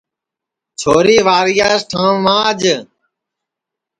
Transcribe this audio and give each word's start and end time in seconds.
چھوری 0.79 1.17
وارِیاس 1.27 1.81
ٹھانٚو 1.89 2.19
ماج 2.25 2.61